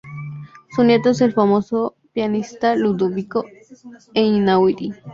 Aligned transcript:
Su 0.71 0.83
nieto 0.83 1.11
es 1.11 1.21
el 1.21 1.31
famoso 1.31 1.93
pianista 2.11 2.75
Ludovico 2.75 3.45
Einaudi. 4.15 4.91